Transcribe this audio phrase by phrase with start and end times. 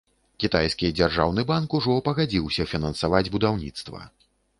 [0.43, 4.01] Кітайскі дзяржаўны банк ужо пагадзіўся фінансаваць будаўніцтва.